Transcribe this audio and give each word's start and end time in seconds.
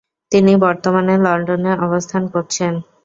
তিনি 0.31 0.53
বর্তমানে 0.63 1.13
লন্ডনে 1.25 1.71
অবস্থান 1.85 2.23
করছেন। 2.33 2.73